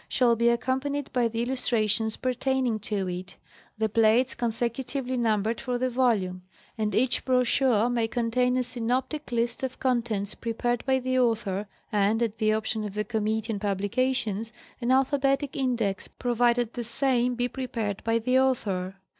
[0.09, 3.35] shall be accompanied by the illustrations pertaining to it,
[3.77, 4.35] the Rules Relating to Publication.
[4.35, 6.41] 313 plates consecutively numbered for the volume;
[6.75, 12.23] and each brochure may contain a synoptic list of contents prepared by the author and,
[12.23, 14.51] at the option of the Committee on Publications,
[14.81, 18.95] an alpha betic index, provided the same be prepared by the author.